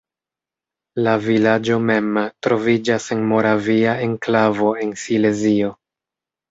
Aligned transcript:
La 1.07 1.13
vilaĝo 1.25 1.77
mem 1.91 2.09
troviĝas 2.47 3.07
en 3.17 3.23
moravia 3.35 3.97
enklavo 4.09 4.75
en 4.87 5.01
Silezio. 5.07 5.75